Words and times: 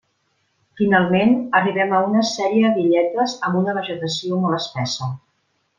Finalment, 0.79 1.35
arribem 1.59 1.93
a 1.97 2.01
una 2.07 2.25
sèrie 2.31 2.73
d'illetes 2.79 3.39
amb 3.49 3.61
una 3.63 3.79
vegetació 3.79 4.45
molt 4.47 4.63
espessa. 4.63 5.17